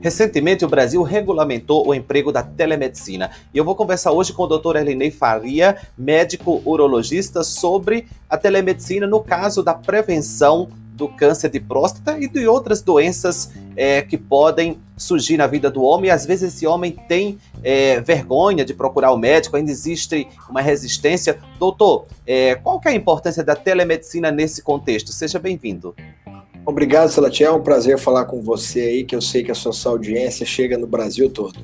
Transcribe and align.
Recentemente, 0.00 0.64
o 0.64 0.68
Brasil 0.68 1.02
regulamentou 1.02 1.86
o 1.86 1.94
emprego 1.94 2.32
da 2.32 2.42
telemedicina. 2.42 3.30
E 3.52 3.58
eu 3.58 3.64
vou 3.64 3.74
conversar 3.74 4.12
hoje 4.12 4.32
com 4.32 4.44
o 4.44 4.46
Dr. 4.46 4.76
Elinei 4.76 5.10
Faria, 5.10 5.76
médico 5.96 6.62
urologista, 6.64 7.44
sobre 7.44 8.06
a 8.28 8.38
telemedicina 8.38 9.06
no 9.06 9.22
caso 9.22 9.62
da 9.62 9.74
prevenção 9.74 10.68
do 11.00 11.08
câncer 11.08 11.48
de 11.48 11.58
próstata 11.58 12.18
e 12.18 12.28
de 12.28 12.46
outras 12.46 12.82
doenças 12.82 13.50
é, 13.74 14.02
que 14.02 14.18
podem 14.18 14.78
surgir 14.96 15.38
na 15.38 15.46
vida 15.46 15.70
do 15.70 15.82
homem. 15.82 16.10
Às 16.10 16.26
vezes 16.26 16.54
esse 16.54 16.66
homem 16.66 16.92
tem 17.08 17.38
é, 17.62 18.00
vergonha 18.00 18.64
de 18.66 18.74
procurar 18.74 19.10
o 19.10 19.16
médico, 19.16 19.56
ainda 19.56 19.70
existe 19.70 20.28
uma 20.48 20.60
resistência. 20.60 21.38
Doutor, 21.58 22.06
é, 22.26 22.54
qual 22.54 22.78
que 22.78 22.88
é 22.88 22.90
a 22.90 22.94
importância 22.94 23.42
da 23.42 23.56
telemedicina 23.56 24.30
nesse 24.30 24.62
contexto? 24.62 25.10
Seja 25.10 25.38
bem-vindo. 25.38 25.94
Obrigado, 26.70 27.08
Salatiel. 27.08 27.52
É 27.52 27.56
um 27.56 27.62
prazer 27.62 27.98
falar 27.98 28.26
com 28.26 28.40
você 28.40 28.80
aí, 28.80 29.04
que 29.04 29.16
eu 29.16 29.20
sei 29.20 29.42
que 29.42 29.50
a 29.50 29.54
sua 29.56 29.72
audiência 29.90 30.46
chega 30.46 30.78
no 30.78 30.86
Brasil 30.86 31.28
todo. 31.28 31.58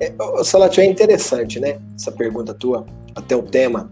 É, 0.00 0.14
Salatiel, 0.44 0.86
é 0.86 0.88
interessante, 0.88 1.58
né? 1.58 1.80
Essa 1.92 2.12
pergunta 2.12 2.54
tua, 2.54 2.86
até 3.16 3.34
o 3.34 3.42
tema. 3.42 3.90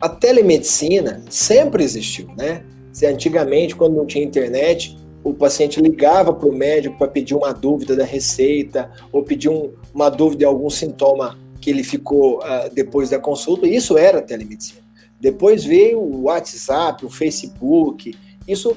A 0.00 0.08
telemedicina 0.08 1.22
sempre 1.28 1.84
existiu, 1.84 2.28
né? 2.38 2.64
Se 2.90 3.04
antigamente, 3.04 3.76
quando 3.76 3.96
não 3.96 4.06
tinha 4.06 4.24
internet, 4.24 4.96
o 5.22 5.34
paciente 5.34 5.78
ligava 5.78 6.32
para 6.32 6.48
o 6.48 6.52
médico 6.52 6.96
para 6.96 7.08
pedir 7.08 7.34
uma 7.34 7.52
dúvida 7.52 7.94
da 7.94 8.06
receita 8.06 8.90
ou 9.12 9.22
pedir 9.22 9.50
um, 9.50 9.72
uma 9.92 10.08
dúvida 10.08 10.38
de 10.38 10.44
algum 10.46 10.70
sintoma 10.70 11.38
que 11.60 11.68
ele 11.68 11.84
ficou 11.84 12.38
uh, 12.38 12.72
depois 12.72 13.10
da 13.10 13.18
consulta, 13.18 13.66
isso 13.66 13.98
era 13.98 14.22
telemedicina. 14.22 14.80
Depois 15.20 15.66
veio 15.66 16.00
o 16.00 16.22
WhatsApp, 16.22 17.04
o 17.04 17.10
Facebook, 17.10 18.14
isso 18.48 18.74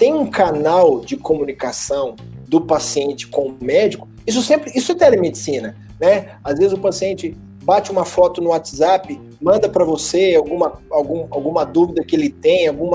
tem 0.00 0.14
um 0.14 0.30
canal 0.30 1.00
de 1.00 1.14
comunicação 1.14 2.16
do 2.48 2.58
paciente 2.58 3.26
com 3.26 3.48
o 3.48 3.56
médico. 3.60 4.08
Isso 4.26 4.40
sempre, 4.40 4.72
isso 4.74 4.92
é 4.92 4.94
telemedicina, 4.94 5.76
né? 6.00 6.38
Às 6.42 6.58
vezes 6.58 6.72
o 6.72 6.78
paciente 6.78 7.36
bate 7.62 7.90
uma 7.90 8.06
foto 8.06 8.40
no 8.40 8.48
WhatsApp, 8.48 9.20
manda 9.38 9.68
para 9.68 9.84
você 9.84 10.34
alguma, 10.34 10.80
algum, 10.90 11.26
alguma 11.30 11.64
dúvida 11.64 12.02
que 12.02 12.16
ele 12.16 12.30
tem, 12.30 12.66
algum 12.66 12.90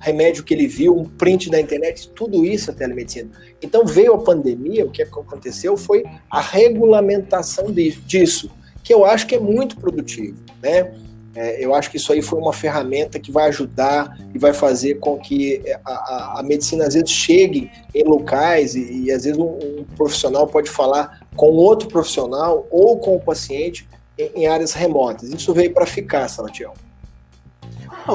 remédio 0.00 0.42
que 0.42 0.52
ele 0.52 0.66
viu, 0.66 0.98
um 0.98 1.04
print 1.04 1.48
da 1.48 1.60
internet, 1.60 2.10
tudo 2.10 2.44
isso 2.44 2.72
é 2.72 2.74
telemedicina. 2.74 3.30
Então 3.62 3.86
veio 3.86 4.14
a 4.14 4.18
pandemia, 4.18 4.84
o 4.84 4.90
que 4.90 5.02
aconteceu 5.02 5.76
foi 5.76 6.02
a 6.28 6.40
regulamentação 6.40 7.66
disso, 7.72 8.50
que 8.82 8.92
eu 8.92 9.04
acho 9.04 9.28
que 9.28 9.36
é 9.36 9.40
muito 9.40 9.76
produtivo, 9.76 10.42
né? 10.60 10.92
É, 11.40 11.64
eu 11.64 11.72
acho 11.72 11.88
que 11.88 11.98
isso 11.98 12.12
aí 12.12 12.20
foi 12.20 12.36
uma 12.36 12.52
ferramenta 12.52 13.16
que 13.20 13.30
vai 13.30 13.46
ajudar 13.46 14.18
e 14.34 14.38
vai 14.40 14.52
fazer 14.52 14.96
com 14.96 15.16
que 15.16 15.62
é, 15.64 15.78
a, 15.84 15.92
a, 15.92 16.40
a 16.40 16.42
medicina 16.42 16.84
às 16.84 16.94
vezes 16.94 17.10
chegue 17.10 17.70
em 17.94 18.02
locais 18.02 18.74
e, 18.74 19.04
e 19.04 19.12
às 19.12 19.22
vezes 19.22 19.38
um, 19.38 19.44
um, 19.44 19.84
profissional 19.96 20.48
pode 20.48 20.68
falar 20.68 21.20
com 21.36 21.50
outro 21.52 21.88
profissional 21.88 22.66
ou 22.72 22.98
com 22.98 23.14
o 23.14 23.20
paciente 23.20 23.88
em, 24.18 24.32
em 24.34 24.46
áreas 24.48 24.72
remotas. 24.72 25.30
Isso 25.32 25.54
veio 25.54 25.72
para 25.72 25.86
ficar, 25.86 26.26
Salatiel. 26.26 26.74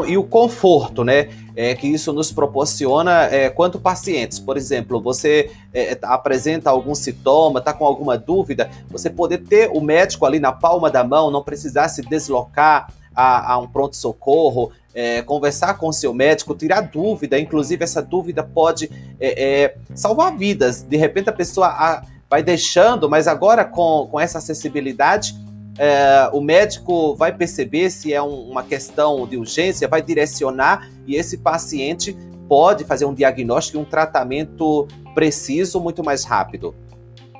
E 0.06 0.18
o 0.18 0.24
conforto, 0.24 1.06
né? 1.06 1.30
É, 1.56 1.76
que 1.76 1.88
isso 1.88 2.12
nos 2.12 2.32
proporciona 2.32 3.26
é, 3.26 3.50
quanto 3.50 3.80
pacientes. 3.80 4.38
Por 4.38 4.58
exemplo, 4.58 5.00
você 5.00 5.52
é, 5.74 5.98
apresenta 6.02 6.72
algum 6.72 6.96
sintoma, 6.96 7.60
está 7.60 7.72
com 7.72 7.86
alguma 7.86 8.18
dúvida, 8.18 8.70
você 8.90 9.10
poder 9.10 9.38
ter 9.44 9.70
o 9.72 9.80
médico 9.80 10.26
ali 10.26 10.40
na 10.40 10.52
palma 10.52 10.90
da 10.90 11.04
mão, 11.04 11.32
não 11.32 11.44
precisar 11.44 11.88
se 11.90 12.02
deslocar, 12.02 12.88
a, 13.16 13.53
a 13.53 13.58
um 13.58 13.67
pronto-socorro, 13.67 14.72
é, 14.94 15.22
conversar 15.22 15.75
com 15.75 15.88
o 15.88 15.94
seu 15.94 16.14
médico, 16.14 16.53
tirar 16.56 16.81
dúvida, 16.81 17.39
inclusive 17.39 17.83
essa 17.83 18.02
dúvida 18.02 18.43
pode 18.43 18.89
é, 19.20 19.64
é, 19.64 19.76
salvar 19.95 20.38
vidas. 20.38 20.83
De 20.83 20.98
repente 20.98 21.30
a 21.30 21.33
pessoa 21.33 21.67
a, 21.67 22.04
vai 22.30 22.43
deixando, 22.43 23.10
mas 23.10 23.27
agora 23.27 23.65
com, 23.65 24.08
com 24.10 24.20
essa 24.20 24.38
acessibilidade, 24.38 25.36
é, 25.77 26.30
o 26.32 26.42
médico 26.42 27.15
vai 27.15 27.36
perceber 27.36 27.89
se 27.89 28.14
é 28.14 28.21
um, 28.21 28.52
uma 28.52 28.64
questão 28.64 29.27
de 29.27 29.38
urgência, 29.38 29.88
vai 29.88 30.02
direcionar 30.02 30.88
e 31.08 31.15
esse 31.15 31.38
paciente 31.38 32.15
pode 32.48 32.83
fazer 32.83 33.05
um 33.05 33.14
diagnóstico 33.14 33.77
e 33.77 33.82
um 33.82 33.86
tratamento 33.86 34.88
preciso 35.15 35.80
muito 35.80 36.04
mais 36.04 36.23
rápido. 36.23 36.76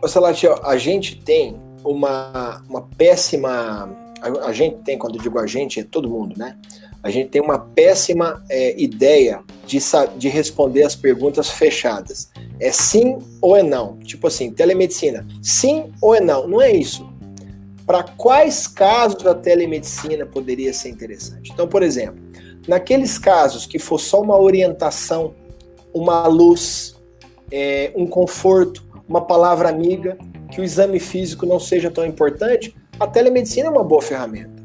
Ô, 0.02 0.08
Salatiel, 0.08 0.60
a 0.64 0.78
gente 0.78 1.16
tem 1.18 1.56
uma, 1.84 2.64
uma 2.68 2.82
péssima 2.98 3.90
a, 4.24 4.48
a, 4.48 4.54
gente 4.54 4.78
tem, 4.78 4.98
quando 4.98 5.18
eu 5.18 5.22
digo 5.22 5.38
a 5.38 5.46
gente, 5.46 5.82
é 5.82 5.84
todo 5.84 6.10
mundo, 6.10 6.36
né? 6.38 6.56
A 7.02 7.10
gente 7.10 7.30
tem 7.30 7.42
uma 7.42 7.60
péssima 7.60 8.42
é, 8.50 8.82
ideia 8.82 9.42
de, 9.68 9.78
de 10.18 10.30
responder 10.30 10.84
as 10.84 10.96
perguntas 10.96 11.50
fechadas. 11.50 12.32
É 12.60 12.72
sim 12.72 13.20
ou 13.42 13.58
é 13.58 13.62
não? 13.62 13.98
Tipo 13.98 14.28
assim, 14.28 14.50
telemedicina, 14.50 15.28
sim 15.42 15.92
ou 16.02 16.16
é 16.16 16.22
não? 16.22 16.48
Não 16.48 16.62
é 16.62 16.72
isso. 16.72 17.12
Para 17.86 18.04
quais 18.04 18.66
casos 18.66 19.28
a 19.28 19.36
telemedicina 19.36 20.26
poderia 20.26 20.72
ser 20.72 20.88
interessante? 20.88 21.52
Então, 21.52 21.68
por 21.68 21.84
exemplo, 21.84 22.24
naqueles 22.66 23.18
casos 23.18 23.66
que 23.66 23.78
for 23.78 24.00
só 24.00 24.22
uma 24.22 24.40
orientação, 24.40 25.36
uma 25.94 26.26
luz, 26.28 26.96
é, 27.52 27.92
um 27.94 28.08
conforto, 28.08 28.82
uma 29.08 29.20
palavra 29.20 29.68
amiga, 29.68 30.18
que 30.50 30.62
o 30.62 30.64
exame 30.64 31.00
físico 31.00 31.46
não 31.46 31.60
seja 31.60 31.92
tão 31.92 32.06
importante, 32.06 32.74
a 33.00 33.08
telemedicina 33.08 33.68
é 33.68 33.72
uma 33.72 33.84
boa 33.84 34.02
ferramenta. 34.02 34.62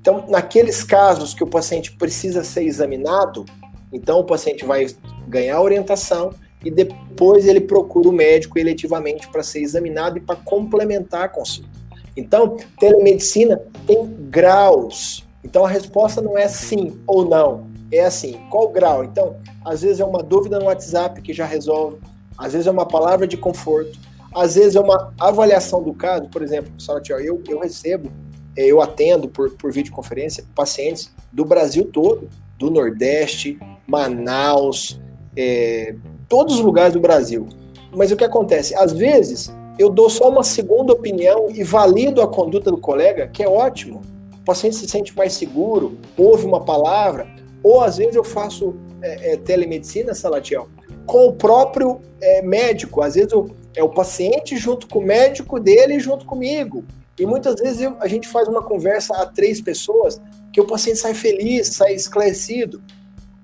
Então, 0.00 0.24
naqueles 0.28 0.84
casos 0.84 1.34
que 1.34 1.42
o 1.42 1.46
paciente 1.46 1.92
precisa 1.92 2.44
ser 2.44 2.62
examinado, 2.62 3.44
então 3.92 4.20
o 4.20 4.24
paciente 4.24 4.64
vai 4.64 4.86
ganhar 5.26 5.60
orientação 5.60 6.32
e 6.64 6.70
depois 6.70 7.46
ele 7.46 7.60
procura 7.60 8.08
o 8.08 8.12
médico 8.12 8.58
eletivamente 8.58 9.28
para 9.28 9.42
ser 9.42 9.60
examinado 9.60 10.18
e 10.18 10.20
para 10.20 10.36
complementar 10.36 11.24
a 11.24 11.28
consulta. 11.28 11.70
Então, 12.16 12.56
telemedicina 12.78 13.60
tem 13.86 14.06
graus. 14.30 15.26
Então, 15.44 15.64
a 15.64 15.68
resposta 15.68 16.20
não 16.22 16.38
é 16.38 16.48
sim 16.48 16.98
ou 17.06 17.28
não. 17.28 17.66
É 17.92 18.04
assim, 18.04 18.40
qual 18.50 18.68
grau? 18.68 19.04
Então, 19.04 19.36
às 19.64 19.82
vezes 19.82 20.00
é 20.00 20.04
uma 20.04 20.22
dúvida 20.22 20.58
no 20.58 20.66
WhatsApp 20.66 21.20
que 21.20 21.32
já 21.32 21.44
resolve, 21.44 21.98
às 22.38 22.52
vezes 22.52 22.66
é 22.66 22.70
uma 22.70 22.86
palavra 22.86 23.26
de 23.26 23.36
conforto, 23.36 23.98
às 24.36 24.54
vezes 24.54 24.76
é 24.76 24.80
uma 24.80 25.14
avaliação 25.18 25.82
do 25.82 25.94
caso, 25.94 26.28
por 26.28 26.42
exemplo, 26.42 26.70
Salatiel, 26.78 27.18
eu, 27.20 27.42
eu 27.48 27.58
recebo, 27.58 28.12
é, 28.54 28.66
eu 28.66 28.82
atendo 28.82 29.28
por, 29.28 29.50
por 29.52 29.72
videoconferência 29.72 30.44
pacientes 30.54 31.10
do 31.32 31.42
Brasil 31.42 31.86
todo, 31.90 32.28
do 32.58 32.70
Nordeste, 32.70 33.58
Manaus, 33.86 35.00
é, 35.34 35.94
todos 36.28 36.56
os 36.56 36.60
lugares 36.60 36.92
do 36.92 37.00
Brasil. 37.00 37.48
Mas 37.94 38.12
o 38.12 38.16
que 38.16 38.24
acontece? 38.24 38.74
Às 38.74 38.92
vezes 38.92 39.50
eu 39.78 39.88
dou 39.88 40.10
só 40.10 40.28
uma 40.28 40.42
segunda 40.42 40.92
opinião 40.92 41.48
e 41.50 41.64
valido 41.64 42.20
a 42.20 42.28
conduta 42.28 42.70
do 42.70 42.78
colega, 42.78 43.28
que 43.28 43.42
é 43.42 43.48
ótimo. 43.48 44.02
O 44.34 44.44
paciente 44.44 44.76
se 44.76 44.86
sente 44.86 45.16
mais 45.16 45.32
seguro, 45.32 45.96
ouve 46.16 46.44
uma 46.44 46.60
palavra, 46.60 47.26
ou 47.62 47.80
às 47.80 47.96
vezes 47.96 48.14
eu 48.14 48.24
faço 48.24 48.76
é, 49.00 49.32
é, 49.32 49.36
telemedicina, 49.38 50.14
Salatiel, 50.14 50.68
com 51.06 51.26
o 51.26 51.32
próprio 51.32 52.00
é, 52.20 52.42
médico. 52.42 53.00
Às 53.02 53.14
vezes 53.14 53.32
eu, 53.32 53.50
é 53.76 53.82
o 53.84 53.90
paciente 53.90 54.56
junto 54.56 54.88
com 54.88 54.98
o 54.98 55.04
médico 55.04 55.60
dele 55.60 56.00
junto 56.00 56.24
comigo. 56.24 56.84
E 57.18 57.26
muitas 57.26 57.56
vezes 57.56 57.82
eu, 57.82 57.96
a 58.00 58.08
gente 58.08 58.26
faz 58.26 58.48
uma 58.48 58.62
conversa 58.62 59.14
a 59.14 59.26
três 59.26 59.60
pessoas 59.60 60.20
que 60.52 60.60
o 60.60 60.66
paciente 60.66 60.98
sai 60.98 61.14
feliz, 61.14 61.68
sai 61.68 61.94
esclarecido. 61.94 62.82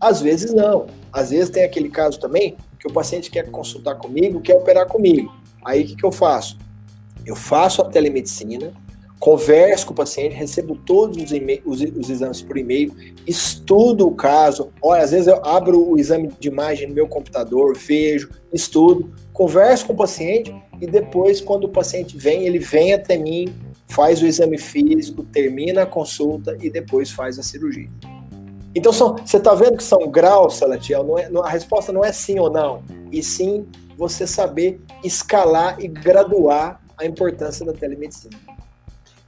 Às 0.00 0.20
vezes 0.20 0.52
não. 0.52 0.86
Às 1.12 1.30
vezes 1.30 1.50
tem 1.50 1.62
aquele 1.62 1.90
caso 1.90 2.18
também 2.18 2.56
que 2.80 2.88
o 2.88 2.92
paciente 2.92 3.30
quer 3.30 3.50
consultar 3.50 3.94
comigo, 3.96 4.40
quer 4.40 4.56
operar 4.56 4.86
comigo. 4.86 5.32
Aí 5.64 5.84
o 5.84 5.86
que, 5.86 5.96
que 5.96 6.04
eu 6.04 6.10
faço? 6.10 6.58
Eu 7.24 7.36
faço 7.36 7.82
a 7.82 7.84
telemedicina, 7.84 8.72
converso 9.22 9.86
com 9.86 9.92
o 9.92 9.96
paciente, 9.96 10.34
recebo 10.34 10.74
todos 10.74 11.16
os, 11.16 11.30
os, 11.64 11.80
os 11.80 12.10
exames 12.10 12.42
por 12.42 12.58
e-mail, 12.58 12.92
estudo 13.24 14.08
o 14.08 14.16
caso. 14.16 14.72
Olha, 14.82 15.04
às 15.04 15.12
vezes 15.12 15.28
eu 15.28 15.40
abro 15.46 15.92
o 15.92 15.96
exame 15.96 16.28
de 16.40 16.48
imagem 16.48 16.88
no 16.88 16.94
meu 16.94 17.06
computador, 17.06 17.76
vejo, 17.76 18.30
estudo, 18.52 19.12
converso 19.32 19.86
com 19.86 19.92
o 19.92 19.96
paciente 19.96 20.52
e 20.80 20.88
depois, 20.88 21.40
quando 21.40 21.64
o 21.64 21.68
paciente 21.68 22.18
vem, 22.18 22.48
ele 22.48 22.58
vem 22.58 22.94
até 22.94 23.16
mim, 23.16 23.54
faz 23.86 24.20
o 24.20 24.26
exame 24.26 24.58
físico, 24.58 25.22
termina 25.22 25.82
a 25.82 25.86
consulta 25.86 26.58
e 26.60 26.68
depois 26.68 27.12
faz 27.12 27.38
a 27.38 27.44
cirurgia. 27.44 27.88
Então, 28.74 28.92
são, 28.92 29.14
você 29.14 29.36
está 29.36 29.54
vendo 29.54 29.76
que 29.76 29.84
são 29.84 30.10
graus, 30.10 30.56
Salatiel? 30.56 31.04
Não 31.04 31.16
é, 31.16 31.30
não, 31.30 31.44
a 31.44 31.48
resposta 31.48 31.92
não 31.92 32.04
é 32.04 32.10
sim 32.10 32.40
ou 32.40 32.50
não, 32.50 32.82
e 33.12 33.22
sim 33.22 33.68
você 33.96 34.26
saber 34.26 34.80
escalar 35.04 35.76
e 35.78 35.86
graduar 35.86 36.82
a 36.98 37.06
importância 37.06 37.64
da 37.64 37.72
telemedicina. 37.72 38.36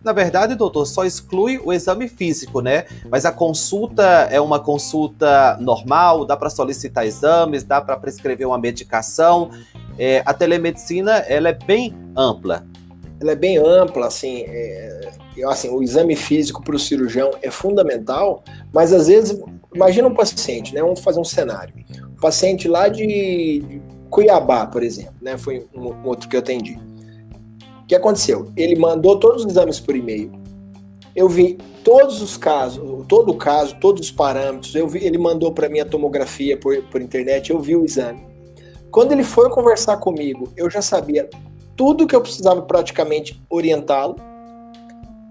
Na 0.05 0.13
verdade, 0.13 0.55
doutor, 0.55 0.85
só 0.85 1.07
exclui 1.07 1.59
o 1.65 1.73
exame 1.73 2.09
físico, 2.09 2.61
né? 2.61 2.85
Mas 3.09 3.25
a 3.25 3.33
consulta 3.33 4.03
é 4.31 4.39
uma 4.39 4.61
consulta 4.61 5.57
normal, 5.59 6.27
dá 6.27 6.37
para 6.37 6.51
solicitar 6.51 7.07
exames, 7.07 7.65
dá 7.65 7.81
para 7.81 7.97
prescrever 7.97 8.47
uma 8.47 8.59
medicação. 8.59 9.51
É, 9.99 10.23
a 10.27 10.35
telemedicina, 10.35 11.13
ela 11.21 11.49
é 11.49 11.55
bem 11.55 11.95
ampla. 12.15 12.67
Ela 13.19 13.33
é 13.33 13.35
bem 13.35 13.57
ampla, 13.57 14.09
assim, 14.09 14.45
é, 14.47 15.11
assim 15.47 15.71
o 15.71 15.83
exame 15.83 16.15
físico 16.15 16.63
para 16.63 16.77
o 16.77 16.79
cirurgião 16.79 17.31
é 17.41 17.51
fundamental, 17.51 18.45
mas 18.75 18.93
às 18.93 19.07
vezes, 19.07 19.41
imagina 19.75 20.07
um 20.07 20.15
paciente, 20.15 20.75
né? 20.75 20.83
Vamos 20.83 21.01
fazer 21.01 21.19
um 21.19 21.25
cenário. 21.25 21.75
O 22.19 22.21
paciente 22.21 22.69
lá 22.69 22.89
de 22.89 23.81
Cuiabá, 24.11 24.67
por 24.67 24.83
exemplo, 24.83 25.15
né? 25.23 25.39
Foi 25.39 25.67
um 25.75 26.07
outro 26.07 26.29
que 26.29 26.37
eu 26.37 26.41
atendi. 26.41 26.79
O 27.85 27.87
que 27.87 27.95
aconteceu? 27.95 28.51
Ele 28.57 28.77
mandou 28.77 29.21
todos 29.21 29.45
os 29.45 29.51
exames 29.51 29.79
por 29.79 29.95
e-mail. 29.95 30.33
Eu 31.15 31.29
vi 31.29 31.59
todos 31.85 32.23
os 32.23 32.35
casos, 32.35 32.83
todo 33.07 33.33
o 33.33 33.37
caso, 33.37 33.77
todos 33.79 34.07
os 34.07 34.11
parâmetros. 34.11 34.75
Eu 34.75 34.89
vi, 34.89 35.05
ele 35.05 35.19
mandou 35.19 35.53
para 35.53 35.69
mim 35.69 35.81
a 35.81 35.85
tomografia 35.85 36.57
por, 36.57 36.83
por 36.85 37.03
internet. 37.03 37.51
Eu 37.51 37.61
vi 37.61 37.77
o 37.77 37.85
exame. 37.85 38.27
Quando 38.91 39.13
ele 39.13 39.23
foi 39.23 39.51
conversar 39.51 39.99
comigo, 39.99 40.51
eu 40.57 40.71
já 40.71 40.81
sabia 40.81 41.29
tudo 41.77 42.07
que 42.07 42.17
eu 42.17 42.23
precisava 42.23 42.63
praticamente 42.63 43.39
orientá-lo. 43.51 44.17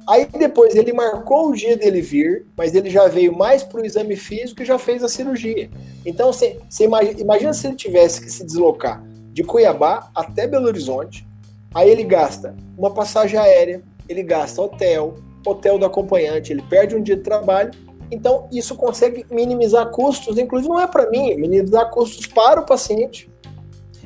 Aí 0.08 0.28
depois 0.28 0.76
ele 0.76 0.94
marcou 0.94 1.50
o 1.50 1.56
dia 1.56 1.76
dele 1.76 2.02
vir, 2.02 2.46
mas 2.56 2.76
ele 2.76 2.90
já 2.90 3.08
veio 3.08 3.36
mais 3.36 3.64
para 3.64 3.82
o 3.82 3.86
exame 3.86 4.16
físico 4.16 4.62
e 4.62 4.66
já 4.66 4.78
fez 4.78 5.04
a 5.04 5.10
cirurgia. 5.10 5.72
Então 6.06 6.32
você, 6.32 6.60
imagina, 6.82 7.20
imagina 7.20 7.54
se 7.54 7.66
ele 7.66 7.76
tivesse 7.76 8.22
que 8.22 8.30
se 8.30 8.46
deslocar 8.46 9.04
de 9.32 9.44
Cuiabá 9.44 10.12
até 10.14 10.46
Belo 10.46 10.68
Horizonte, 10.68 11.26
Aí 11.74 11.90
ele 11.90 12.04
gasta 12.04 12.56
uma 12.78 12.92
passagem 12.92 13.40
aérea, 13.40 13.81
ele 14.08 14.24
gasta 14.24 14.62
hotel, 14.62 15.16
hotel 15.46 15.80
do 15.80 15.86
acompanhante, 15.86 16.52
ele 16.52 16.62
perde 16.62 16.96
um 16.96 17.02
dia 17.02 17.16
de 17.16 17.24
trabalho. 17.24 17.72
Então, 18.12 18.48
isso 18.52 18.75
consegue 18.75 19.25
minimizar 19.31 19.90
custos, 19.90 20.38
inclusive 20.38 20.70
não 20.70 20.80
é 20.80 20.86
para 20.86 21.10
mim, 21.10 21.36
minimizar 21.36 21.90
custos 21.90 22.28
para 22.28 22.62
o 22.62 22.66
paciente. 22.66 23.31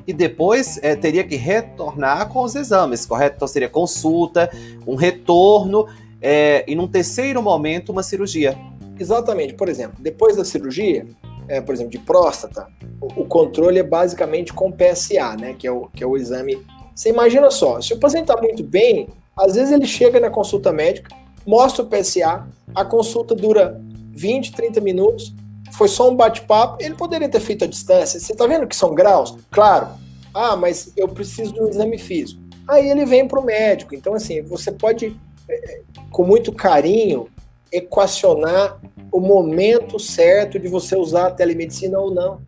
E 0.05 0.13
depois 0.13 0.79
é, 0.81 0.95
teria 0.95 1.25
que 1.25 1.35
retornar 1.35 2.29
com 2.29 2.41
os 2.41 2.55
exames, 2.55 3.05
correto? 3.05 3.35
Então 3.35 3.47
seria 3.47 3.67
consulta, 3.67 4.49
um 4.87 4.95
retorno 4.95 5.85
é, 6.21 6.63
e 6.65 6.73
num 6.75 6.87
terceiro 6.87 7.41
momento 7.41 7.91
uma 7.91 8.01
cirurgia. 8.01 8.57
Exatamente. 8.97 9.53
Por 9.53 9.67
exemplo, 9.67 9.97
depois 9.99 10.37
da 10.37 10.45
cirurgia, 10.45 11.05
é, 11.49 11.59
por 11.59 11.75
exemplo, 11.75 11.91
de 11.91 11.99
próstata, 11.99 12.67
o, 13.01 13.23
o, 13.23 13.25
controle 13.25 13.79
é 13.79 13.83
basicamente 13.83 14.53
com 14.53 14.71
PSA, 14.71 15.35
né? 15.37 15.53
Que 15.53 15.67
é 15.67 15.71
o, 15.71 15.87
que 15.87 16.01
é 16.01 16.07
o 16.07 16.15
exame 16.15 16.65
você 16.97 17.09
imagina 17.09 17.51
só, 17.51 17.79
se 17.79 17.93
o 17.93 17.99
paciente 17.99 18.31
está 18.31 18.41
muito 18.41 18.63
bem, 18.63 19.07
às 19.37 19.53
vezes 19.53 19.71
ele 19.71 19.85
chega 19.85 20.19
na 20.19 20.31
consulta 20.31 20.73
médica, 20.73 21.15
mostra 21.45 21.83
o 21.83 21.87
PSA, 21.87 22.47
a 22.73 22.83
consulta 22.83 23.35
dura 23.35 23.79
20, 24.13 24.51
30 24.53 24.81
minutos, 24.81 25.31
foi 25.73 25.87
só 25.87 26.09
um 26.09 26.15
bate-papo, 26.15 26.83
ele 26.83 26.95
poderia 26.95 27.29
ter 27.29 27.39
feito 27.39 27.65
a 27.65 27.67
distância. 27.67 28.19
Você 28.19 28.31
está 28.31 28.47
vendo 28.47 28.65
que 28.65 28.75
são 28.75 28.95
graus? 28.95 29.37
Claro. 29.51 29.89
Ah, 30.33 30.55
mas 30.55 30.91
eu 30.97 31.07
preciso 31.07 31.53
de 31.53 31.61
um 31.61 31.67
exame 31.67 31.99
físico. 31.99 32.41
Aí 32.67 32.89
ele 32.89 33.05
vem 33.05 33.27
para 33.27 33.39
o 33.39 33.45
médico. 33.45 33.93
Então, 33.93 34.15
assim, 34.15 34.41
você 34.41 34.71
pode, 34.71 35.15
eh, 35.47 35.81
com 36.09 36.23
muito 36.23 36.51
carinho, 36.51 37.27
equacionar 37.71 38.81
o 39.11 39.19
momento 39.19 39.99
certo 39.99 40.57
de 40.57 40.67
você 40.67 40.95
usar 40.95 41.27
a 41.27 41.31
telemedicina 41.31 41.99
ou 41.99 42.11
não. 42.11 42.41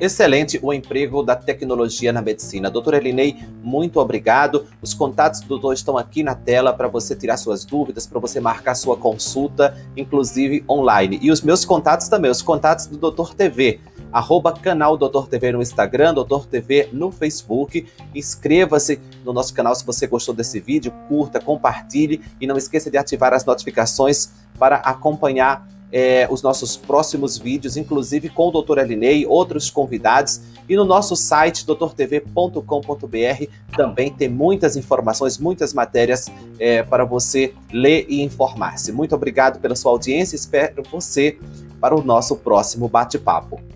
Excelente 0.00 0.60
o 0.62 0.72
emprego 0.72 1.22
da 1.22 1.34
tecnologia 1.34 2.12
na 2.12 2.20
medicina. 2.20 2.70
Doutor 2.70 2.94
Elinei, 2.94 3.36
muito 3.62 3.98
obrigado. 3.98 4.66
Os 4.82 4.92
contatos 4.92 5.40
do 5.40 5.48
doutor 5.48 5.72
estão 5.72 5.96
aqui 5.96 6.22
na 6.22 6.34
tela 6.34 6.72
para 6.72 6.86
você 6.86 7.16
tirar 7.16 7.38
suas 7.38 7.64
dúvidas, 7.64 8.06
para 8.06 8.20
você 8.20 8.38
marcar 8.38 8.74
sua 8.74 8.96
consulta, 8.96 9.74
inclusive 9.96 10.62
online. 10.68 11.18
E 11.22 11.30
os 11.30 11.40
meus 11.40 11.64
contatos 11.64 12.08
também, 12.08 12.30
os 12.30 12.42
contatos 12.42 12.86
do 12.86 12.98
Doutor 12.98 13.34
TV. 13.34 13.80
Arroba 14.12 14.52
canal 14.52 14.96
Doutor 14.96 15.28
TV 15.28 15.52
no 15.52 15.62
Instagram, 15.62 16.14
Doutor 16.14 16.46
TV 16.46 16.88
no 16.92 17.10
Facebook. 17.10 17.86
Inscreva-se 18.14 19.00
no 19.24 19.32
nosso 19.32 19.54
canal 19.54 19.74
se 19.74 19.84
você 19.84 20.06
gostou 20.06 20.34
desse 20.34 20.60
vídeo, 20.60 20.92
curta, 21.08 21.40
compartilhe 21.40 22.20
e 22.40 22.46
não 22.46 22.56
esqueça 22.56 22.90
de 22.90 22.98
ativar 22.98 23.32
as 23.32 23.44
notificações 23.44 24.30
para 24.58 24.76
acompanhar 24.76 25.66
é, 25.92 26.26
os 26.30 26.42
nossos 26.42 26.76
próximos 26.76 27.38
vídeos, 27.38 27.76
inclusive 27.76 28.28
com 28.28 28.48
o 28.48 28.62
Dr. 28.62 28.78
Elinei, 28.78 29.26
outros 29.26 29.70
convidados. 29.70 30.40
E 30.68 30.74
no 30.74 30.84
nosso 30.84 31.14
site, 31.14 31.64
doutortv.com.br, 31.64 33.46
também 33.76 34.12
tem 34.12 34.28
muitas 34.28 34.76
informações, 34.76 35.38
muitas 35.38 35.72
matérias 35.72 36.30
é, 36.58 36.82
para 36.82 37.04
você 37.04 37.54
ler 37.72 38.06
e 38.08 38.22
informar-se. 38.22 38.90
Muito 38.92 39.14
obrigado 39.14 39.60
pela 39.60 39.76
sua 39.76 39.92
audiência, 39.92 40.34
espero 40.34 40.82
você 40.90 41.38
para 41.80 41.94
o 41.94 42.02
nosso 42.02 42.36
próximo 42.36 42.88
bate-papo. 42.88 43.75